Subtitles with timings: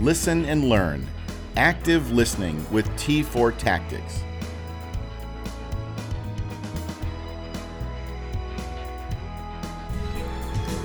[0.00, 1.06] listen, and learn.
[1.56, 4.22] Active listening with T4 Tactics.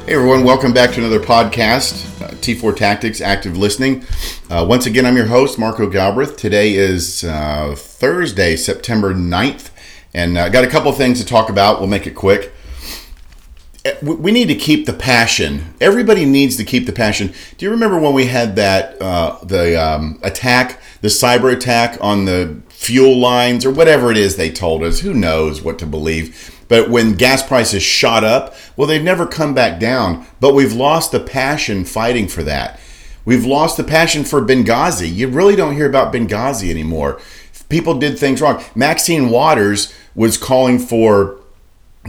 [0.05, 4.03] Hey everyone, welcome back to another podcast, uh, T4 Tactics Active Listening.
[4.49, 6.35] Uh, once again, I'm your host, Marco Galbraith.
[6.35, 9.69] Today is uh, Thursday, September 9th,
[10.13, 11.79] and I uh, got a couple things to talk about.
[11.79, 12.51] We'll make it quick.
[14.01, 15.73] We need to keep the passion.
[15.79, 17.33] Everybody needs to keep the passion.
[17.57, 22.25] Do you remember when we had that uh, the um, attack, the cyber attack on
[22.25, 25.01] the fuel lines or whatever it is they told us?
[25.01, 26.57] Who knows what to believe?
[26.67, 30.25] But when gas prices shot up, well, they've never come back down.
[30.39, 32.79] But we've lost the passion fighting for that.
[33.25, 35.13] We've lost the passion for Benghazi.
[35.13, 37.19] You really don't hear about Benghazi anymore.
[37.69, 38.63] People did things wrong.
[38.73, 41.40] Maxine Waters was calling for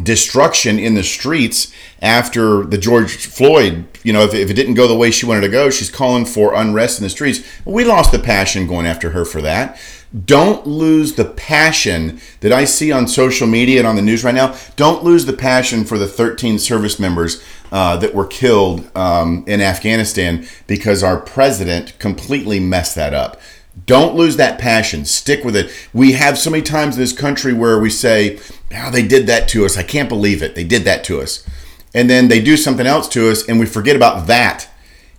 [0.00, 4.88] destruction in the streets after the George Floyd, you know, if, if, it didn't go
[4.88, 7.40] the way she wanted to go, she's calling for unrest in the streets.
[7.64, 9.78] We lost the passion going after her for that.
[10.24, 14.34] Don't lose the passion that I see on social media and on the news right
[14.34, 14.56] now.
[14.76, 19.62] Don't lose the passion for the 13 service members uh, that were killed um, in
[19.62, 23.40] Afghanistan because our president completely messed that up.
[23.86, 25.06] Don't lose that passion.
[25.06, 25.72] Stick with it.
[25.94, 28.38] We have so many times in this country where we say,
[28.76, 29.76] oh, they did that to us.
[29.76, 30.54] I can't believe it.
[30.54, 31.46] They did that to us.
[31.94, 34.68] And then they do something else to us and we forget about that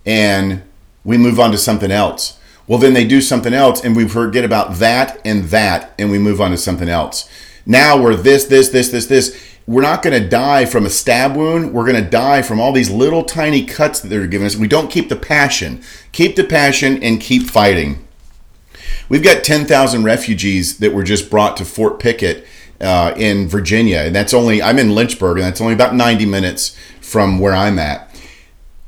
[0.05, 0.63] and
[1.03, 2.39] we move on to something else.
[2.65, 6.17] Well, then they do something else and we forget about that and that and we
[6.17, 7.29] move on to something else.
[7.65, 9.49] Now we're this, this, this, this, this.
[9.65, 11.73] We're not going to die from a stab wound.
[11.73, 14.57] We're going to die from all these little tiny cuts that they're giving us.
[14.57, 15.81] We don't keep the passion.
[16.11, 18.05] Keep the passion and keep fighting.
[19.07, 22.45] We've got 10,000 refugees that were just brought to Fort Pickett
[22.83, 23.99] uh, in Virginia.
[23.99, 27.79] And that's only, I'm in Lynchburg, and that's only about 90 minutes from where I'm
[27.79, 28.09] at.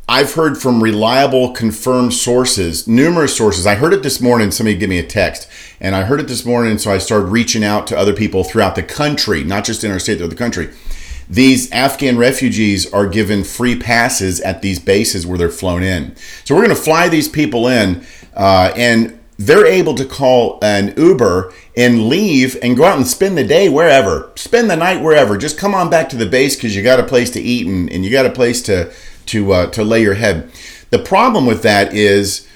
[0.08, 3.66] I've heard from reliable, confirmed sources, numerous sources.
[3.66, 4.52] I heard it this morning.
[4.52, 6.78] Somebody gave me a text, and I heard it this morning.
[6.78, 9.98] So I started reaching out to other people throughout the country, not just in our
[9.98, 10.70] state, but the country.
[11.28, 16.16] These Afghan refugees are given free passes at these bases where they're flown in.
[16.44, 20.94] So we're going to fly these people in, uh, and they're able to call an
[20.96, 25.38] Uber and leave and go out and spend the day wherever, spend the night wherever.
[25.38, 27.92] Just come on back to the base because you got a place to eat and,
[27.92, 28.92] and you got a place to
[29.28, 30.52] to uh, to lay your head.
[30.90, 32.48] The problem with that is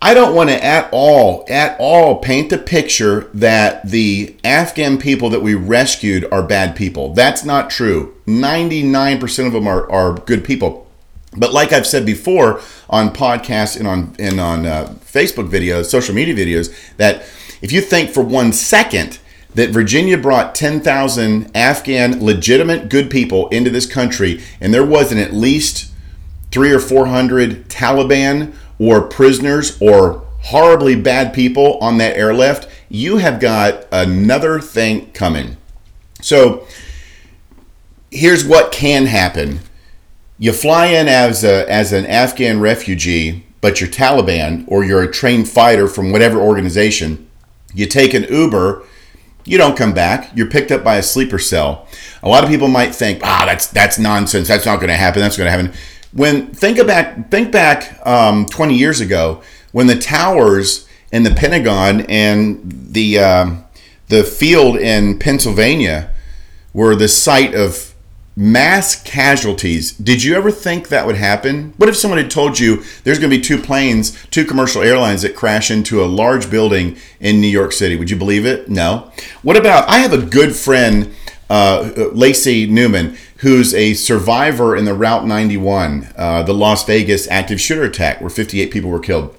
[0.00, 5.28] I don't want to at all at all paint the picture that the Afghan people
[5.30, 7.12] that we rescued are bad people.
[7.14, 8.14] That's not true.
[8.26, 10.87] 99% of them are, are good people.
[11.36, 16.14] But like I've said before on podcasts and on and on uh, Facebook videos, social
[16.14, 17.22] media videos, that
[17.60, 19.18] if you think for one second
[19.54, 25.32] that Virginia brought 10,000 Afghan legitimate good people into this country and there wasn't at
[25.32, 25.90] least
[26.50, 33.40] three or 400 Taliban or prisoners or horribly bad people on that airlift, you have
[33.40, 35.56] got another thing coming.
[36.22, 36.66] So
[38.10, 39.60] here's what can happen
[40.38, 45.10] you fly in as a, as an Afghan refugee, but you're Taliban or you're a
[45.10, 47.28] trained fighter from whatever organization.
[47.74, 48.84] You take an Uber,
[49.44, 50.30] you don't come back.
[50.36, 51.88] You're picked up by a sleeper cell.
[52.22, 54.46] A lot of people might think, ah, that's that's nonsense.
[54.48, 55.20] That's not going to happen.
[55.20, 55.72] That's going to happen.
[56.12, 62.02] When think back, think back um, 20 years ago when the towers in the Pentagon
[62.02, 62.60] and
[62.92, 63.50] the uh,
[64.08, 66.12] the field in Pennsylvania
[66.72, 67.94] were the site of
[68.38, 69.90] mass casualties.
[69.90, 71.74] Did you ever think that would happen?
[71.76, 75.22] What if someone had told you there's going to be two planes, two commercial airlines
[75.22, 77.96] that crash into a large building in New York City?
[77.96, 78.68] Would you believe it?
[78.68, 79.10] No.
[79.42, 79.88] What about?
[79.88, 81.12] I have a good friend,
[81.50, 87.60] uh, Lacey Newman, who's a survivor in the Route 91, uh, the Las Vegas active
[87.60, 89.34] shooter attack where 58 people were killed.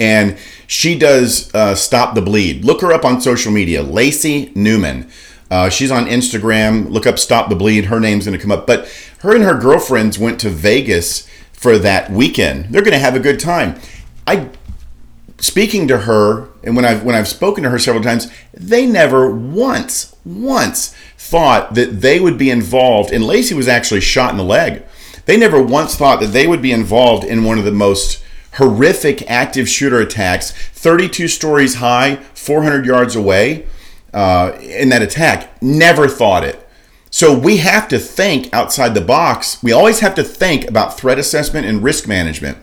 [0.00, 0.36] And
[0.66, 2.64] she does uh, Stop the Bleed.
[2.64, 5.08] Look her up on social media, Lacey Newman.
[5.52, 6.88] Uh, she's on Instagram.
[6.88, 7.84] Look up Stop the Bleed.
[7.84, 8.66] Her name's going to come up.
[8.66, 8.88] But
[9.18, 12.70] her and her girlfriends went to Vegas for that weekend.
[12.70, 13.78] They're going to have a good time.
[14.26, 14.48] I
[15.36, 19.30] speaking to her and when I've when I've spoken to her several times, they never
[19.30, 24.44] once once thought that they would be involved and Lacey was actually shot in the
[24.44, 24.82] leg.
[25.26, 29.30] They never once thought that they would be involved in one of the most horrific
[29.30, 33.66] active shooter attacks, 32 stories high, 400 yards away
[34.12, 35.62] uh, in that attack.
[35.62, 36.58] Never thought it.
[37.10, 39.62] So we have to think outside the box.
[39.62, 42.58] We always have to think about threat assessment and risk management.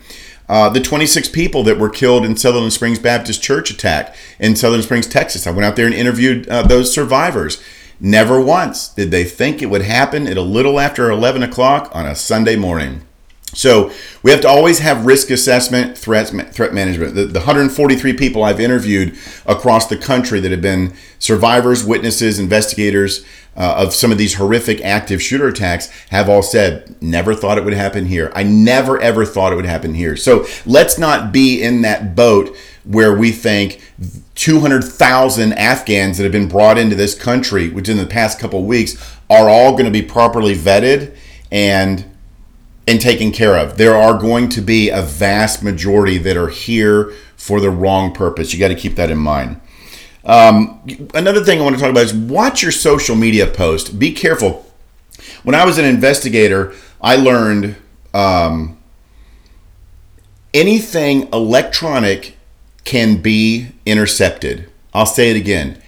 [0.50, 4.86] Uh, the 26 people that were killed in Sutherland Springs Baptist Church attack in Sutherland
[4.86, 5.46] Springs, Texas.
[5.46, 7.62] I went out there and interviewed uh, those survivors.
[8.00, 12.07] Never once did they think it would happen at a little after 11 o'clock on
[12.07, 13.06] a Sunday morning.
[13.54, 13.92] So
[14.22, 17.16] we have to always have risk assessment, threat threat management.
[17.16, 23.25] The, the 143 people I've interviewed across the country that have been survivors, witnesses, investigators
[23.57, 27.63] uh, of some of these horrific active shooter attacks have all said, "Never thought it
[27.63, 28.31] would happen here.
[28.36, 32.56] I never ever thought it would happen here." So let's not be in that boat
[32.86, 33.81] where we think
[34.36, 38.95] 200,000 Afghans that have been brought into this country within the past couple weeks
[39.30, 41.16] are all going to be properly vetted
[41.52, 42.09] and
[42.90, 43.78] and taken care of.
[43.78, 48.52] There are going to be a vast majority that are here for the wrong purpose.
[48.52, 49.62] You got to keep that in mind.
[50.26, 50.82] Um,
[51.14, 54.00] another thing I want to talk about is watch your social media post.
[54.00, 54.66] Be careful.
[55.44, 57.76] When I was an investigator, I learned
[58.14, 58.78] um,
[60.52, 62.38] anything electronic
[62.86, 64.68] can be intercepted.
[64.96, 65.80] I'll say it again.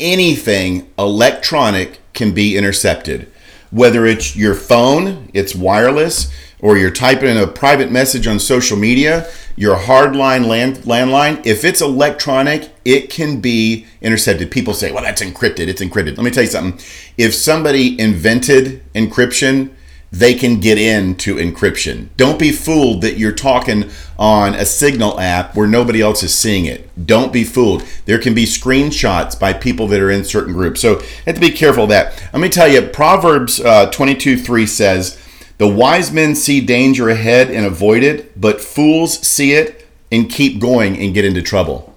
[0.00, 3.29] Anything electronic can be intercepted
[3.70, 8.76] whether it's your phone, it's wireless, or you're typing in a private message on social
[8.76, 14.50] media, your hardline land, landline, if it's electronic, it can be intercepted.
[14.50, 15.68] People say, well, that's encrypted.
[15.68, 16.16] It's encrypted.
[16.16, 16.84] Let me tell you something.
[17.16, 19.70] If somebody invented encryption,
[20.12, 22.08] they can get into encryption.
[22.16, 26.64] Don't be fooled that you're talking on a Signal app where nobody else is seeing
[26.64, 27.06] it.
[27.06, 27.84] Don't be fooled.
[28.06, 30.80] There can be screenshots by people that are in certain groups.
[30.80, 32.20] So have to be careful of that.
[32.32, 35.20] Let me tell you, Proverbs uh, 22 3 says,
[35.58, 40.58] The wise men see danger ahead and avoid it, but fools see it and keep
[40.58, 41.94] going and get into trouble.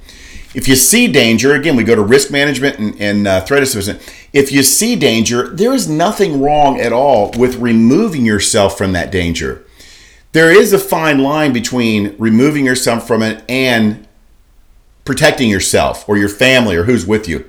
[0.54, 4.02] If you see danger, again, we go to risk management and, and uh, threat assessment.
[4.34, 9.12] If you see danger, there is nothing wrong at all with removing yourself from that
[9.12, 9.64] danger.
[10.32, 14.08] There is a fine line between removing yourself from it and
[15.06, 17.46] protecting yourself or your family or who's with you.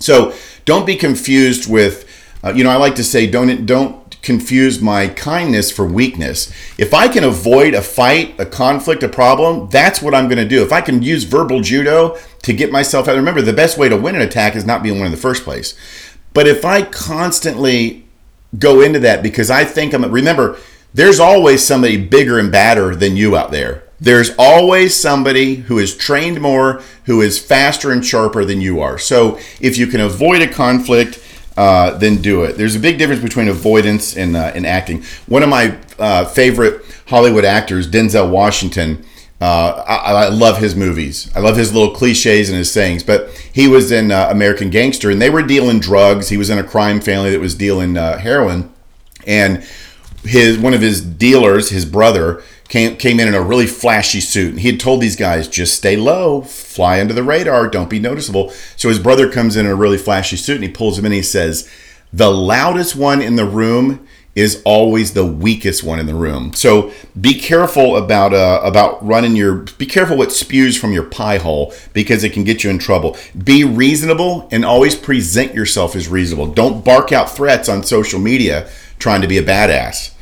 [0.00, 0.34] So
[0.64, 2.10] don't be confused with,
[2.42, 6.50] uh, you know, I like to say, don't don't confuse my kindness for weakness.
[6.78, 10.48] If I can avoid a fight, a conflict, a problem, that's what I'm going to
[10.48, 10.62] do.
[10.62, 13.96] If I can use verbal judo to get myself out, remember the best way to
[13.96, 15.74] win an attack is not being one in the first place.
[16.34, 18.04] But if I constantly
[18.58, 20.58] go into that because I think I'm, remember,
[20.92, 23.84] there's always somebody bigger and badder than you out there.
[24.00, 28.98] There's always somebody who is trained more, who is faster and sharper than you are.
[28.98, 31.20] So if you can avoid a conflict,
[31.56, 32.56] uh, then do it.
[32.56, 35.04] There's a big difference between avoidance and, uh, and acting.
[35.26, 39.04] One of my uh, favorite Hollywood actors, Denzel Washington,
[39.44, 41.30] uh, I, I, love his movies.
[41.36, 43.02] I love his little cliches and his sayings.
[43.02, 46.30] But he was in uh, American Gangster, and they were dealing drugs.
[46.30, 48.72] He was in a crime family that was dealing uh, heroin,
[49.26, 49.62] and
[50.22, 54.52] his one of his dealers, his brother, came came in in a really flashy suit.
[54.52, 57.98] And he had told these guys, just stay low, fly under the radar, don't be
[57.98, 58.50] noticeable.
[58.76, 61.12] So his brother comes in in a really flashy suit and he pulls him in
[61.12, 61.70] and he says,
[62.14, 66.52] The loudest one in the room is always the weakest one in the room.
[66.54, 69.54] So be careful about uh, about running your.
[69.78, 73.16] Be careful what spews from your pie hole because it can get you in trouble.
[73.36, 76.52] Be reasonable and always present yourself as reasonable.
[76.52, 80.12] Don't bark out threats on social media trying to be a badass.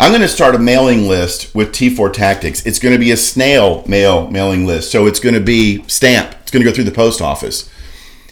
[0.00, 2.64] I'm going to start a mailing list with T4 Tactics.
[2.64, 4.92] It's going to be a snail mail mailing list.
[4.92, 6.36] So it's going to be stamped.
[6.42, 7.68] It's going to go through the post office.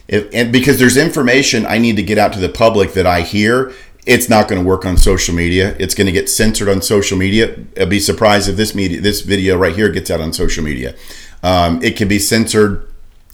[0.07, 3.21] If, and because there's information I need to get out to the public that I
[3.21, 3.73] hear,
[4.07, 5.75] it's not going to work on social media.
[5.79, 7.59] It's going to get censored on social media.
[7.79, 10.95] I'd be surprised if this media, this video right here gets out on social media.
[11.43, 12.89] Um, it can be censored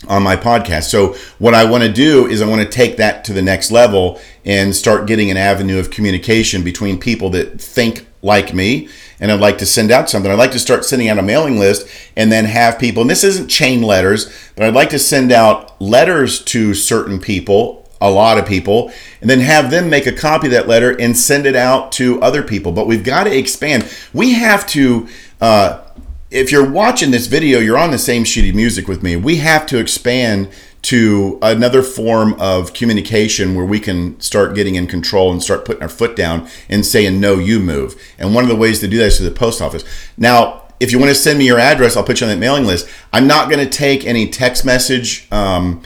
[0.10, 0.86] on my podcast.
[0.86, 3.72] So what I want to do is I want to take that to the next
[3.72, 8.90] level and start getting an avenue of communication between people that think like me
[9.20, 10.32] and I'd like to send out something.
[10.32, 11.88] I'd like to start sending out a mailing list
[12.18, 15.80] and then have people, and this isn't chain letters, but I'd like to send out
[15.82, 18.92] letters to certain people, a lot of people,
[19.22, 22.22] and then have them make a copy of that letter and send it out to
[22.22, 22.72] other people.
[22.72, 23.90] But we've got to expand.
[24.14, 25.08] We have to,
[25.40, 25.82] uh,
[26.30, 29.16] if you're watching this video, you're on the same sheet of music with me.
[29.16, 30.50] We have to expand
[30.84, 35.82] to another form of communication where we can start getting in control and start putting
[35.82, 37.96] our foot down and saying, no, you move.
[38.20, 39.86] And one of the ways to do that is to the post office.
[40.18, 42.66] Now, if you want to send me your address, I'll put you on that mailing
[42.66, 42.90] list.
[43.14, 45.82] I'm not going to take any text message um,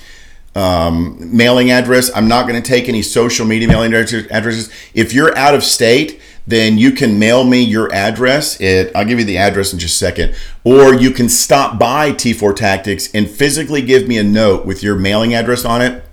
[0.57, 2.09] um, mailing address.
[2.15, 4.71] I'm not going to take any social media mailing addresses.
[4.93, 8.59] If you're out of state, then you can mail me your address.
[8.59, 10.35] It, I'll give you the address in just a second.
[10.63, 14.95] Or you can stop by T4 Tactics and physically give me a note with your
[14.95, 16.03] mailing address on it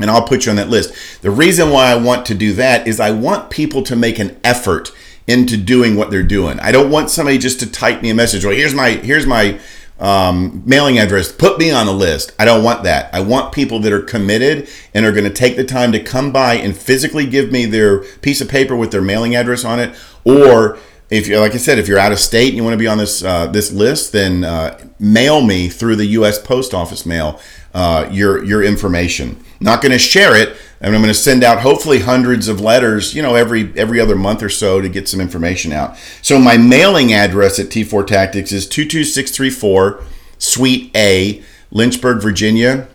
[0.00, 1.22] and I'll put you on that list.
[1.22, 4.38] The reason why I want to do that is I want people to make an
[4.42, 4.90] effort
[5.26, 6.60] into doing what they're doing.
[6.60, 8.44] I don't want somebody just to type me a message.
[8.44, 9.58] Well, here's my here's my
[10.00, 11.30] um, mailing address.
[11.30, 12.32] Put me on the list.
[12.38, 13.14] I don't want that.
[13.14, 16.32] I want people that are committed and are going to take the time to come
[16.32, 19.94] by and physically give me their piece of paper with their mailing address on it,
[20.24, 20.78] or
[21.10, 22.86] if you like I said, if you're out of state and you want to be
[22.86, 26.38] on this uh, this list, then uh, mail me through the U.S.
[26.38, 27.40] Post Office mail
[27.74, 29.42] uh, your your information.
[29.60, 33.14] Not going to share it, and I'm going to send out hopefully hundreds of letters,
[33.14, 35.96] you know, every every other month or so to get some information out.
[36.20, 40.04] So my mailing address at T4 Tactics is 22634
[40.38, 42.86] Suite A, Lynchburg, Virginia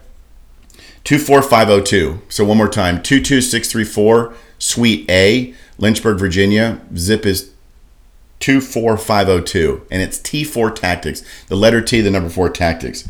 [1.03, 2.21] 24502.
[2.29, 6.79] So one more time, 22634 Suite A, Lynchburg, Virginia.
[6.95, 7.49] Zip is
[8.39, 11.23] 24502 and it's T4 Tactics.
[11.47, 13.09] The letter T, the number 4 Tactics.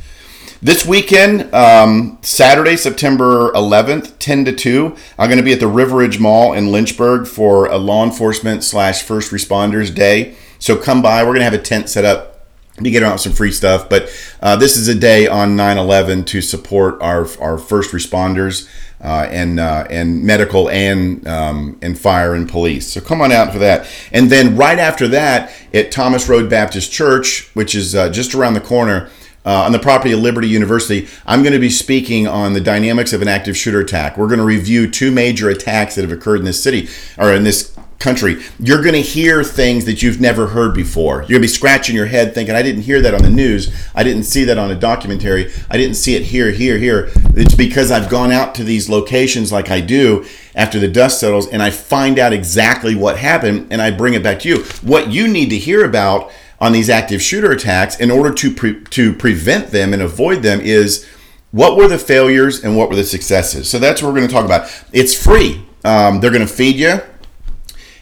[0.61, 5.67] This weekend, um, Saturday, September 11th, 10 to 2, I'm going to be at the
[5.67, 10.35] River Ridge Mall in Lynchburg for a law enforcement slash first responders day.
[10.59, 11.23] So come by.
[11.23, 13.87] We're going to have a tent set up to get out some free stuff.
[13.87, 14.09] But
[14.41, 18.69] uh, this is a day on 9 11 to support our, our first responders.
[19.01, 22.85] Uh, and uh, and medical and um, and fire and police.
[22.91, 23.87] So come on out for that.
[24.11, 28.55] And then right after that, at Thomas Road Baptist Church, which is uh, just around
[28.55, 29.09] the corner,
[29.45, 33.13] uh, on the property of Liberty University, I'm going to be speaking on the dynamics
[33.13, 34.17] of an active shooter attack.
[34.17, 37.43] We're going to review two major attacks that have occurred in this city or in
[37.43, 38.41] this country.
[38.59, 41.15] You're going to hear things that you've never heard before.
[41.15, 43.75] You're going to be scratching your head thinking, I didn't hear that on the news.
[43.93, 45.51] I didn't see that on a documentary.
[45.69, 47.11] I didn't see it here, here, here.
[47.35, 51.47] It's because I've gone out to these locations like I do after the dust settles
[51.47, 54.63] and I find out exactly what happened and I bring it back to you.
[54.81, 58.83] What you need to hear about on these active shooter attacks in order to pre-
[58.85, 61.07] to prevent them and avoid them is
[61.51, 63.69] what were the failures and what were the successes.
[63.69, 64.69] So that's what we're going to talk about.
[64.91, 65.65] It's free.
[65.83, 66.99] Um, they're going to feed you,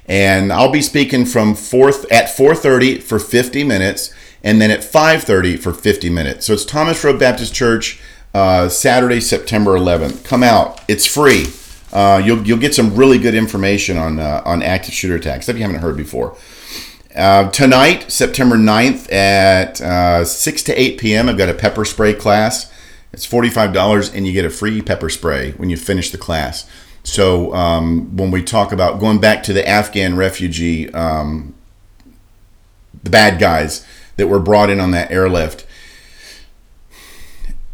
[0.07, 5.57] and I'll be speaking from fourth at 4:30 for 50 minutes, and then at 5:30
[5.59, 6.47] for 50 minutes.
[6.47, 7.99] So it's Thomas Road Baptist Church,
[8.33, 10.23] uh, Saturday, September 11th.
[10.23, 10.81] Come out.
[10.87, 11.47] It's free.
[11.93, 15.55] Uh, you'll you'll get some really good information on uh, on active shooter attacks if
[15.55, 16.35] you haven't heard before.
[17.17, 22.13] Uh, tonight, September 9th at uh, 6 to 8 p.m., I've got a pepper spray
[22.13, 22.71] class.
[23.11, 26.69] It's $45 and you get a free pepper spray when you finish the class.
[27.01, 31.55] So um, when we talk about going back to the Afghan refugee, um,
[33.03, 33.83] the bad guys
[34.17, 35.65] that were brought in on that airlift,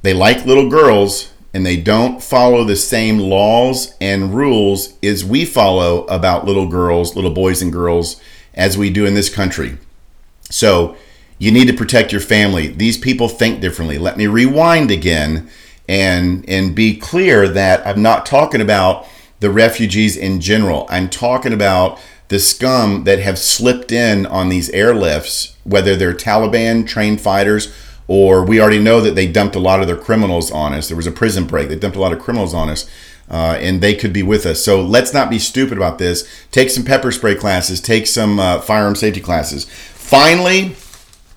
[0.04, 5.44] they like little girls and they don't follow the same laws and rules as we
[5.44, 8.22] follow about little girls, little boys and girls
[8.54, 9.78] as we do in this country.
[10.50, 10.96] So
[11.38, 12.68] you need to protect your family.
[12.68, 13.98] These people think differently.
[13.98, 15.50] Let me rewind again
[15.90, 19.06] and and be clear that I'm not talking about
[19.40, 20.86] the refugees in general.
[20.90, 26.88] I'm talking about the scum that have slipped in on these airlifts, whether they're Taliban
[26.88, 27.74] trained fighters
[28.08, 30.88] or we already know that they dumped a lot of their criminals on us.
[30.88, 31.70] There was a prison break.
[31.70, 32.90] They dumped a lot of criminals on us
[33.34, 34.64] uh, and they could be with us.
[34.64, 36.30] So let's not be stupid about this.
[36.52, 39.66] Take some pepper spray classes, take some uh, firearm safety classes.
[39.66, 40.76] Finally,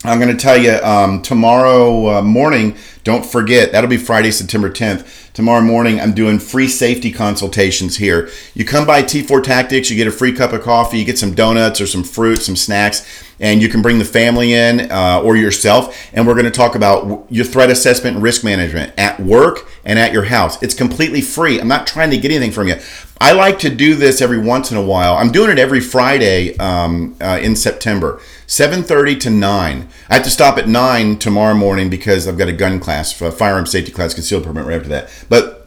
[0.04, 4.70] I'm going to tell you um, tomorrow uh, morning, don't forget, that'll be Friday, September
[4.70, 5.32] 10th.
[5.32, 8.28] Tomorrow morning, I'm doing free safety consultations here.
[8.52, 11.34] You come by T4 Tactics, you get a free cup of coffee, you get some
[11.34, 15.36] donuts or some fruit, some snacks and you can bring the family in uh, or
[15.36, 16.10] yourself.
[16.12, 19.98] And we're going to talk about your threat assessment and risk management at work and
[19.98, 20.62] at your house.
[20.62, 21.60] It's completely free.
[21.60, 22.76] I'm not trying to get anything from you.
[23.20, 25.16] I like to do this every once in a while.
[25.16, 29.88] I'm doing it every Friday um, uh, in September, 7:30 to 9.
[30.10, 33.64] I have to stop at 9 tomorrow morning because I've got a gun class, firearm
[33.66, 35.10] safety class, concealed permit right after that.
[35.30, 35.66] But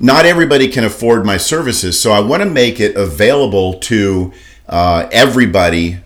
[0.00, 4.32] not everybody can afford my services, so I want to make it available to
[4.68, 5.98] uh, everybody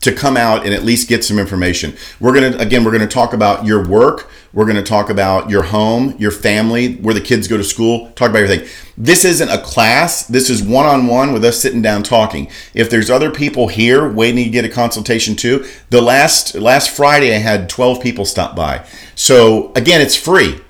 [0.00, 1.96] to come out and at least get some information.
[2.20, 4.30] We're going to, again, we're going to talk about your work.
[4.52, 8.10] We're going to talk about your home, your family, where the kids go to school,
[8.12, 8.68] talk about everything.
[8.96, 10.26] This isn't a class.
[10.26, 12.48] This is one on one with us sitting down talking.
[12.74, 17.34] If there's other people here waiting to get a consultation too, the last, last Friday
[17.34, 18.86] I had 12 people stop by.
[19.14, 20.60] So again, it's free.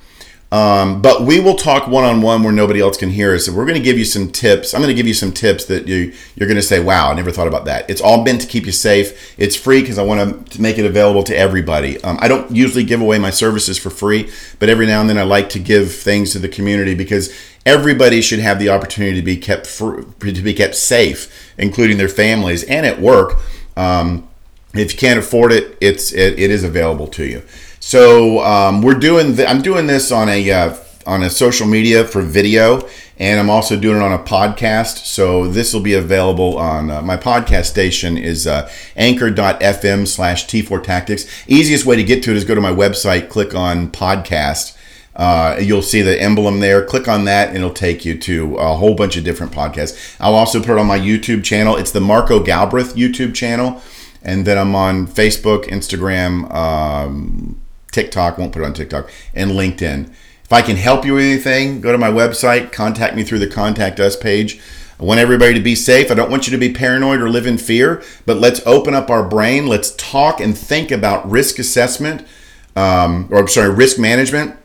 [0.51, 3.45] Um, but we will talk one on one where nobody else can hear us.
[3.45, 4.73] So we're going to give you some tips.
[4.73, 7.15] I'm going to give you some tips that you you're going to say, "Wow, I
[7.15, 9.39] never thought about that." It's all meant to keep you safe.
[9.39, 12.03] It's free because I want to make it available to everybody.
[12.03, 15.19] Um, I don't usually give away my services for free, but every now and then
[15.19, 17.31] I like to give things to the community because
[17.67, 22.09] everybody should have the opportunity to be kept fr- to be kept safe, including their
[22.09, 23.37] families and at work.
[23.77, 24.27] Um,
[24.73, 27.43] if you can't afford it, it's it, it is available to you.
[27.89, 29.35] So um, we're doing.
[29.35, 30.77] Th- I'm doing this on a uh,
[31.07, 32.87] on a social media for video,
[33.19, 35.07] and I'm also doing it on a podcast.
[35.07, 40.83] So this will be available on uh, my podcast station is uh, anchor.fm slash T4
[40.83, 41.25] Tactics.
[41.49, 44.77] Easiest way to get to it is go to my website, click on podcast.
[45.17, 46.85] Uh, you'll see the emblem there.
[46.85, 50.15] Click on that, and it'll take you to a whole bunch of different podcasts.
[50.21, 51.77] I'll also put it on my YouTube channel.
[51.77, 53.81] It's the Marco Galbraith YouTube channel,
[54.23, 57.58] and then I'm on Facebook, Instagram, um,
[57.93, 58.39] TikTok.
[58.39, 60.11] Won't put it on TikTok and LinkedIn.
[60.45, 63.47] If I can help you with anything, go to my website, contact me through the
[63.47, 64.61] contact us page.
[64.99, 66.11] I want everybody to be safe.
[66.11, 69.11] I don't want you to be paranoid or live in fear, but let's open up
[69.11, 69.67] our brain.
[69.67, 72.27] Let's talk and think about risk assessment,
[72.75, 74.57] um, or I'm sorry, risk management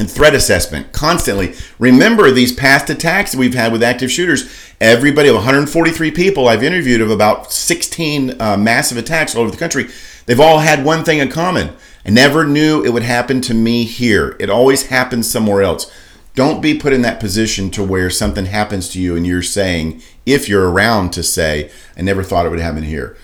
[0.00, 1.54] and threat assessment constantly.
[1.78, 4.50] Remember these past attacks that we've had with active shooters.
[4.80, 9.58] Everybody, of 143 people I've interviewed of about 16 uh, massive attacks all over the
[9.58, 9.88] country,
[10.24, 13.84] they've all had one thing in common I never knew it would happen to me
[13.84, 14.34] here.
[14.40, 15.92] It always happens somewhere else.
[16.34, 20.00] Don't be put in that position to where something happens to you and you're saying,
[20.24, 23.18] if you're around to say, I never thought it would happen here.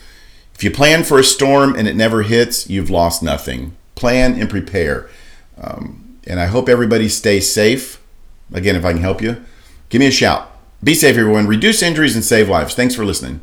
[0.54, 3.74] If you plan for a storm and it never hits, you've lost nothing.
[3.94, 5.08] Plan and prepare.
[5.56, 8.02] Um, and I hope everybody stays safe.
[8.52, 9.42] Again, if I can help you,
[9.88, 10.50] give me a shout.
[10.82, 11.46] Be safe, everyone.
[11.46, 12.74] Reduce injuries and save lives.
[12.74, 13.40] Thanks for listening.